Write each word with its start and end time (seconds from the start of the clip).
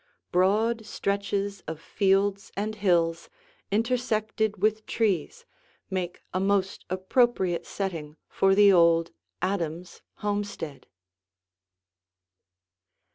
Broad 0.31 0.83
stretches 0.83 1.61
of 1.67 1.79
fields 1.79 2.51
and 2.57 2.73
hills 2.73 3.29
intersected 3.71 4.59
with 4.59 4.87
trees 4.87 5.45
make 5.91 6.23
a 6.33 6.39
most 6.39 6.85
appropriate 6.89 7.67
setting 7.67 8.17
for 8.27 8.55
the 8.55 8.73
old 8.73 9.11
Adams 9.43 10.01
homestead. 10.25 10.87